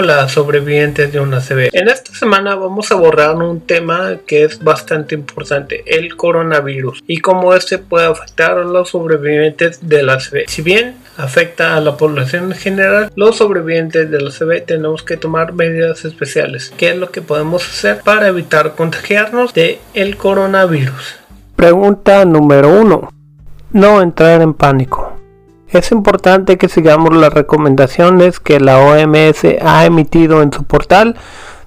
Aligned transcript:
Hola 0.00 0.28
sobrevivientes 0.28 1.12
de 1.12 1.18
una 1.18 1.40
CB. 1.40 1.70
En 1.72 1.88
esta 1.88 2.14
semana 2.14 2.54
vamos 2.54 2.92
a 2.92 2.94
abordar 2.94 3.34
un 3.34 3.60
tema 3.60 4.18
que 4.28 4.44
es 4.44 4.62
bastante 4.62 5.16
importante, 5.16 5.82
el 5.86 6.14
coronavirus 6.14 7.02
y 7.08 7.18
cómo 7.18 7.52
este 7.52 7.78
puede 7.78 8.06
afectar 8.06 8.58
a 8.58 8.62
los 8.62 8.90
sobrevivientes 8.90 9.88
de 9.88 10.04
la 10.04 10.18
CB. 10.18 10.44
Si 10.46 10.62
bien 10.62 10.94
afecta 11.16 11.76
a 11.76 11.80
la 11.80 11.96
población 11.96 12.52
en 12.52 12.58
general, 12.58 13.10
los 13.16 13.38
sobrevivientes 13.38 14.08
de 14.08 14.20
la 14.20 14.30
CB 14.30 14.66
tenemos 14.66 15.02
que 15.02 15.16
tomar 15.16 15.52
medidas 15.52 16.04
especiales. 16.04 16.72
¿Qué 16.76 16.90
es 16.90 16.96
lo 16.96 17.10
que 17.10 17.20
podemos 17.20 17.68
hacer 17.68 18.00
para 18.04 18.28
evitar 18.28 18.76
contagiarnos 18.76 19.52
de 19.52 19.80
el 19.94 20.16
coronavirus? 20.16 21.16
Pregunta 21.56 22.24
número 22.24 22.68
1. 22.68 23.10
No 23.72 24.00
entrar 24.00 24.42
en 24.42 24.54
pánico. 24.54 25.17
Es 25.70 25.92
importante 25.92 26.56
que 26.56 26.68
sigamos 26.68 27.14
las 27.14 27.32
recomendaciones 27.32 28.40
que 28.40 28.58
la 28.58 28.78
OMS 28.78 29.44
ha 29.60 29.84
emitido 29.84 30.40
en 30.40 30.50
su 30.50 30.64
portal. 30.64 31.16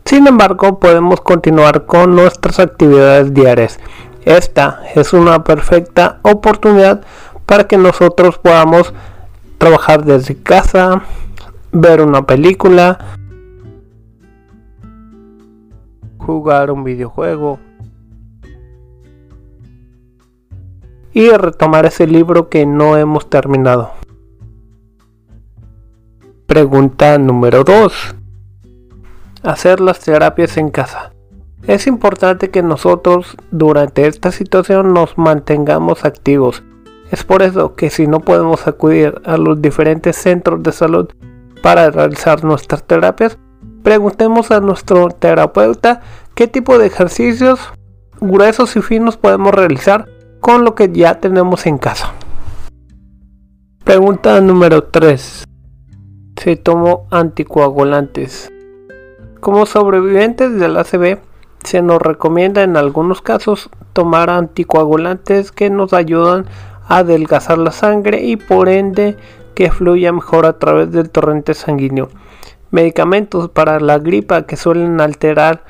Sin 0.05 0.25
embargo, 0.25 0.79
podemos 0.79 1.21
continuar 1.21 1.85
con 1.85 2.15
nuestras 2.15 2.59
actividades 2.59 3.31
diarias. 3.33 3.79
Esta 4.25 4.81
es 4.95 5.13
una 5.13 5.43
perfecta 5.43 6.19
oportunidad 6.23 7.01
para 7.45 7.65
que 7.65 7.77
nosotros 7.77 8.39
podamos 8.39 8.91
trabajar 9.59 10.03
desde 10.03 10.35
casa, 10.35 11.03
ver 11.71 12.01
una 12.01 12.25
película, 12.25 12.97
jugar 16.17 16.71
un 16.71 16.83
videojuego 16.83 17.59
y 21.13 21.29
retomar 21.29 21.85
ese 21.85 22.07
libro 22.07 22.49
que 22.49 22.65
no 22.65 22.97
hemos 22.97 23.29
terminado. 23.29 23.91
Pregunta 26.45 27.17
número 27.17 27.63
2. 27.63 28.15
Hacer 29.43 29.79
las 29.79 29.99
terapias 29.99 30.57
en 30.57 30.69
casa. 30.69 31.13
Es 31.67 31.85
importante 31.87 32.49
que 32.49 32.63
nosotros 32.63 33.37
durante 33.51 34.07
esta 34.07 34.31
situación 34.31 34.93
nos 34.93 35.17
mantengamos 35.17 36.05
activos. 36.05 36.63
Es 37.11 37.23
por 37.23 37.43
eso 37.43 37.75
que 37.75 37.89
si 37.89 38.07
no 38.07 38.21
podemos 38.21 38.67
acudir 38.67 39.21
a 39.25 39.37
los 39.37 39.61
diferentes 39.61 40.15
centros 40.15 40.63
de 40.63 40.71
salud 40.71 41.09
para 41.61 41.91
realizar 41.91 42.43
nuestras 42.43 42.83
terapias, 42.83 43.37
preguntemos 43.83 44.49
a 44.51 44.59
nuestro 44.59 45.09
terapeuta 45.09 46.01
qué 46.35 46.47
tipo 46.47 46.77
de 46.77 46.87
ejercicios 46.87 47.59
gruesos 48.19 48.75
y 48.75 48.81
finos 48.81 49.17
podemos 49.17 49.53
realizar 49.53 50.07
con 50.41 50.65
lo 50.65 50.75
que 50.75 50.91
ya 50.91 51.19
tenemos 51.19 51.67
en 51.67 51.77
casa. 51.77 52.13
Pregunta 53.85 54.41
número 54.41 54.83
3. 54.85 55.43
Se 56.41 56.55
tomó 56.55 57.07
anticoagulantes. 57.11 58.51
Como 59.39 59.65
sobrevivientes 59.67 60.59
del 60.59 60.77
ACV, 60.77 61.19
se 61.63 61.83
nos 61.83 62.01
recomienda 62.01 62.63
en 62.63 62.75
algunos 62.75 63.21
casos 63.21 63.69
tomar 63.93 64.31
anticoagulantes 64.31 65.51
que 65.51 65.69
nos 65.69 65.93
ayudan 65.93 66.45
a 66.87 66.97
adelgazar 66.97 67.59
la 67.59 67.71
sangre 67.71 68.23
y 68.23 68.35
por 68.35 68.67
ende 68.67 69.17
que 69.53 69.69
fluya 69.69 70.11
mejor 70.11 70.47
a 70.47 70.57
través 70.57 70.91
del 70.91 71.11
torrente 71.11 71.53
sanguíneo. 71.53 72.09
Medicamentos 72.71 73.49
para 73.49 73.79
la 73.79 73.99
gripa 73.99 74.43
que 74.47 74.57
suelen 74.57 75.01
alterar 75.01 75.63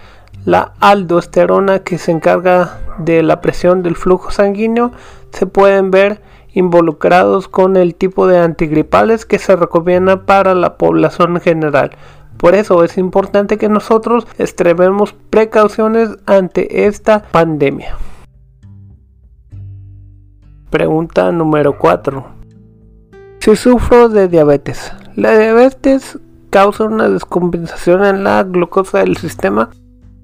la 0.45 0.73
aldosterona 0.79 1.79
que 1.79 1.97
se 1.97 2.11
encarga 2.11 2.79
de 3.05 3.23
la 3.23 3.41
presión 3.41 3.83
del 3.83 3.95
flujo 3.95 4.31
sanguíneo 4.31 4.91
se 5.31 5.45
pueden 5.45 5.91
ver 5.91 6.21
involucrados 6.53 7.47
con 7.47 7.77
el 7.77 7.95
tipo 7.95 8.27
de 8.27 8.39
antigripales 8.39 9.25
que 9.25 9.39
se 9.39 9.55
recomienda 9.55 10.25
para 10.25 10.53
la 10.53 10.77
población 10.77 11.35
en 11.35 11.41
general. 11.41 11.91
Por 12.37 12.55
eso 12.55 12.83
es 12.83 12.97
importante 12.97 13.57
que 13.57 13.69
nosotros 13.69 14.27
extrememos 14.37 15.13
precauciones 15.29 16.09
ante 16.25 16.87
esta 16.87 17.21
pandemia. 17.31 17.97
Pregunta 20.69 21.31
número 21.31 21.77
4. 21.77 22.25
Si 23.39 23.55
sufro 23.55 24.09
de 24.09 24.27
diabetes. 24.27 24.93
La 25.15 25.37
diabetes 25.37 26.17
causa 26.49 26.85
una 26.85 27.09
descompensación 27.09 28.05
en 28.05 28.23
la 28.23 28.43
glucosa 28.43 28.99
del 28.99 29.17
sistema 29.17 29.69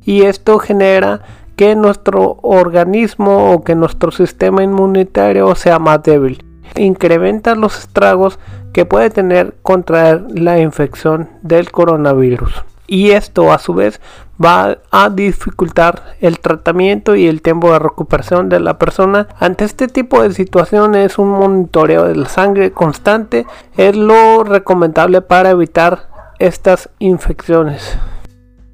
y 0.03 0.21
esto 0.21 0.57
genera 0.59 1.21
que 1.57 1.75
nuestro 1.75 2.37
organismo 2.43 3.51
o 3.51 3.63
que 3.63 3.75
nuestro 3.75 4.11
sistema 4.11 4.63
inmunitario 4.63 5.53
sea 5.55 5.79
más 5.79 6.03
débil. 6.03 6.45
Incrementa 6.75 7.55
los 7.55 7.79
estragos 7.79 8.39
que 8.73 8.85
puede 8.85 9.09
tener 9.09 9.55
contra 9.63 10.21
la 10.29 10.59
infección 10.59 11.29
del 11.41 11.71
coronavirus. 11.71 12.63
Y 12.85 13.09
esto 13.09 13.51
a 13.51 13.57
su 13.57 13.73
vez 13.73 13.99
va 14.43 14.77
a 14.91 15.09
dificultar 15.09 16.15
el 16.21 16.39
tratamiento 16.39 17.15
y 17.15 17.27
el 17.27 17.41
tiempo 17.41 17.71
de 17.73 17.79
recuperación 17.79 18.49
de 18.49 18.59
la 18.59 18.77
persona. 18.77 19.27
Ante 19.39 19.65
este 19.65 19.87
tipo 19.87 20.21
de 20.21 20.31
situaciones, 20.33 21.17
un 21.17 21.31
monitoreo 21.31 22.07
de 22.07 22.15
la 22.15 22.29
sangre 22.29 22.71
constante 22.71 23.47
es 23.75 23.95
lo 23.95 24.43
recomendable 24.43 25.21
para 25.21 25.49
evitar 25.49 26.07
estas 26.39 26.89
infecciones. 26.99 27.97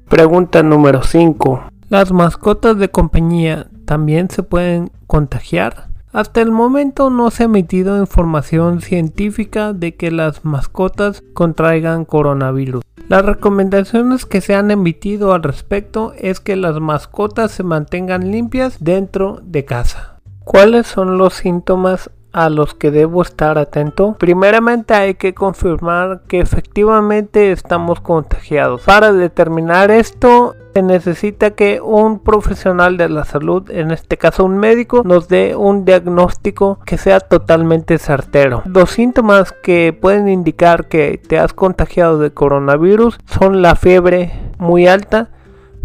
Pregunta 0.08 0.62
número 0.62 1.02
5. 1.02 1.73
¿Las 1.90 2.12
mascotas 2.12 2.78
de 2.78 2.90
compañía 2.90 3.66
también 3.84 4.30
se 4.30 4.42
pueden 4.42 4.90
contagiar? 5.06 5.88
Hasta 6.12 6.40
el 6.40 6.50
momento 6.50 7.10
no 7.10 7.30
se 7.30 7.42
ha 7.42 7.46
emitido 7.46 7.98
información 7.98 8.80
científica 8.80 9.72
de 9.72 9.94
que 9.94 10.10
las 10.10 10.44
mascotas 10.44 11.22
contraigan 11.34 12.04
coronavirus. 12.04 12.84
Las 13.08 13.24
recomendaciones 13.24 14.24
que 14.24 14.40
se 14.40 14.54
han 14.54 14.70
emitido 14.70 15.34
al 15.34 15.42
respecto 15.42 16.14
es 16.16 16.40
que 16.40 16.56
las 16.56 16.80
mascotas 16.80 17.50
se 17.50 17.64
mantengan 17.64 18.30
limpias 18.30 18.76
dentro 18.80 19.40
de 19.42 19.66
casa. 19.66 20.20
¿Cuáles 20.44 20.86
son 20.86 21.18
los 21.18 21.34
síntomas 21.34 22.10
a 22.34 22.50
los 22.50 22.74
que 22.74 22.90
debo 22.90 23.22
estar 23.22 23.56
atento? 23.56 24.16
Primeramente 24.18 24.92
hay 24.92 25.14
que 25.14 25.32
confirmar 25.32 26.22
que 26.28 26.40
efectivamente 26.40 27.52
estamos 27.52 28.00
contagiados. 28.00 28.82
Para 28.82 29.12
determinar 29.12 29.90
esto 29.90 30.54
se 30.74 30.82
necesita 30.82 31.52
que 31.52 31.80
un 31.80 32.18
profesional 32.18 32.96
de 32.96 33.08
la 33.08 33.24
salud, 33.24 33.70
en 33.70 33.92
este 33.92 34.18
caso 34.18 34.44
un 34.44 34.58
médico, 34.58 35.02
nos 35.04 35.28
dé 35.28 35.54
un 35.54 35.84
diagnóstico 35.84 36.80
que 36.84 36.98
sea 36.98 37.20
totalmente 37.20 37.98
certero. 37.98 38.62
Los 38.66 38.90
síntomas 38.90 39.52
que 39.52 39.96
pueden 39.98 40.28
indicar 40.28 40.88
que 40.88 41.20
te 41.28 41.38
has 41.38 41.52
contagiado 41.52 42.18
de 42.18 42.32
coronavirus 42.32 43.18
son 43.26 43.62
la 43.62 43.76
fiebre 43.76 44.32
muy 44.58 44.88
alta, 44.88 45.30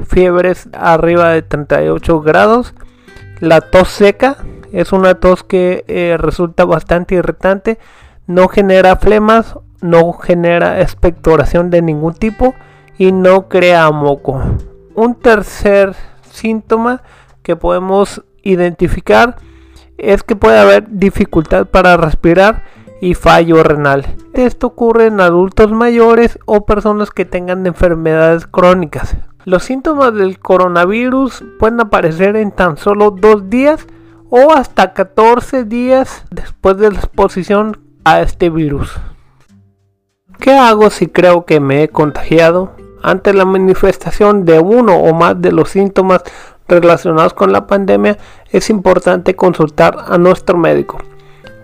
fiebres 0.08 0.68
arriba 0.74 1.30
de 1.30 1.44
38 1.44 2.22
grados, 2.22 2.74
la 3.40 3.62
tos 3.62 3.90
seca, 3.90 4.38
es 4.72 4.91
una 4.91 5.16
tos 5.16 5.44
que 5.44 5.84
eh, 5.88 6.16
resulta 6.18 6.66
bastante 6.66 7.16
irritante, 7.16 7.80
no 8.28 8.47
genera 8.47 8.96
flemas, 8.96 9.56
no 9.81 10.13
genera 10.13 10.81
expectoración 10.81 11.69
de 11.69 11.81
ningún 11.81 12.13
tipo 12.13 12.53
y 12.97 13.12
no 13.12 13.47
crea 13.47 13.90
moco. 13.91 14.41
Un 14.96 15.16
tercer 15.16 15.96
síntoma 16.30 17.02
que 17.41 17.56
podemos 17.56 18.24
identificar 18.44 19.38
es 19.97 20.24
que 20.24 20.35
puede 20.35 20.59
haber 20.59 20.88
dificultad 20.90 21.66
para 21.66 21.97
respirar 21.97 22.63
y 23.01 23.13
fallo 23.13 23.63
renal. 23.63 24.06
Esto 24.34 24.68
ocurre 24.68 25.07
en 25.07 25.22
adultos 25.22 25.72
mayores 25.72 26.40
o 26.46 26.66
personas 26.66 27.12
que 27.12 27.25
tengan 27.25 27.66
enfermedades 27.66 28.45
crónicas. 28.45 29.16
Los 29.45 29.63
síntomas 29.63 30.13
del 30.13 30.39
coronavirus 30.39 31.44
pueden 31.60 31.80
aparecer 31.80 32.36
en 32.36 32.51
tan 32.51 32.77
solo 32.77 33.12
dos 33.12 33.50
días 33.50 33.88
o 34.30 34.52
hasta 34.54 34.94
14 34.94 35.64
días 35.64 36.24
después 36.31 36.78
de 36.78 36.92
la 36.92 37.00
exposición 37.00 37.80
a 38.04 38.22
este 38.22 38.50
virus. 38.50 38.92
¿Qué 40.40 40.54
hago 40.54 40.90
si 40.90 41.08
creo 41.08 41.46
que 41.46 41.60
me 41.60 41.84
he 41.84 41.90
contagiado? 41.90 42.72
Ante 43.02 43.34
la 43.34 43.46
manifestación 43.46 44.46
de 44.46 44.60
uno 44.60 44.98
o 44.98 45.14
más 45.14 45.42
de 45.42 45.52
los 45.52 45.70
síntomas 45.70 46.22
relacionados 46.68 47.34
con 47.34 47.52
la 47.52 47.68
pandemia, 47.68 48.18
es 48.52 48.70
importante 48.70 49.36
consultar 49.36 49.98
a 50.08 50.18
nuestro 50.18 50.58
médico. 50.58 51.00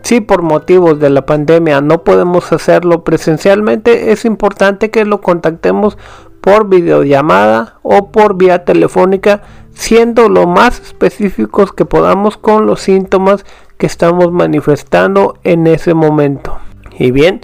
Si 0.01 0.21
por 0.21 0.41
motivos 0.41 0.99
de 0.99 1.09
la 1.09 1.25
pandemia 1.25 1.81
no 1.81 2.03
podemos 2.03 2.51
hacerlo 2.51 3.03
presencialmente, 3.03 4.11
es 4.11 4.25
importante 4.25 4.91
que 4.91 5.05
lo 5.05 5.21
contactemos 5.21 5.97
por 6.41 6.69
videollamada 6.69 7.79
o 7.81 8.11
por 8.11 8.37
vía 8.37 8.65
telefónica 8.65 9.41
siendo 9.75 10.29
lo 10.29 10.47
más 10.47 10.79
específicos 10.79 11.71
que 11.71 11.85
podamos 11.85 12.37
con 12.37 12.65
los 12.65 12.81
síntomas 12.81 13.45
que 13.77 13.85
estamos 13.85 14.31
manifestando 14.31 15.37
en 15.43 15.67
ese 15.67 15.93
momento. 15.93 16.57
Y 16.97 17.11
bien, 17.11 17.41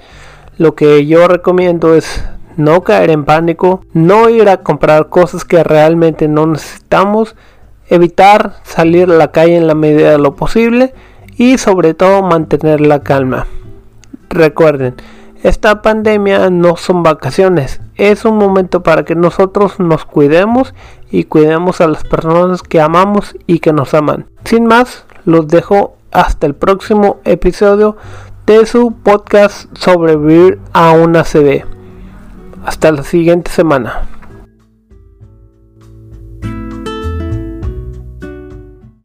lo 0.58 0.74
que 0.76 1.06
yo 1.06 1.28
recomiendo 1.28 1.94
es 1.94 2.24
no 2.58 2.84
caer 2.84 3.12
en 3.12 3.26
pánico, 3.26 3.82
no 3.94 4.30
ir 4.30 4.50
a 4.50 4.58
comprar 4.58 5.10
cosas 5.10 5.46
que 5.46 5.64
realmente 5.64 6.28
no 6.28 6.48
necesitamos, 6.48 7.36
evitar 7.90 8.56
salir 8.64 9.10
a 9.10 9.16
la 9.16 9.32
calle 9.32 9.58
en 9.58 9.68
la 9.68 9.76
medida 9.76 10.12
de 10.12 10.18
lo 10.18 10.36
posible 10.36 10.94
y 11.36 11.58
sobre 11.58 11.94
todo 11.94 12.24
mantener 12.24 12.82
la 12.82 13.04
calma. 13.04 13.48
Recuerden, 14.30 14.96
esta 15.44 15.82
pandemia 15.82 16.52
no 16.52 16.78
son 16.78 17.02
vacaciones, 17.02 17.82
es 17.96 18.26
un 18.26 18.38
momento 18.38 18.84
para 18.84 19.06
que 19.06 19.16
nosotros 19.16 19.80
nos 19.80 20.06
cuidemos 20.06 20.76
y 21.10 21.24
cuidemos 21.24 21.82
a 21.82 21.88
las 21.88 22.04
personas 22.04 22.62
que 22.62 22.80
amamos 22.80 23.36
y 23.48 23.60
que 23.60 23.74
nos 23.74 23.94
aman. 23.94 24.28
Sin 24.46 24.66
más, 24.66 25.06
los 25.26 25.48
dejo 25.48 25.96
hasta 26.12 26.46
el 26.46 26.54
próximo 26.54 27.22
episodio 27.24 27.98
de 28.46 28.66
su 28.66 28.92
podcast 28.92 29.76
Sobrevivir 29.76 30.60
a 30.74 30.92
una 30.92 31.24
CB. 31.24 31.66
Hasta 32.64 32.92
la 32.92 33.04
siguiente 33.04 33.50
semana. 33.50 34.21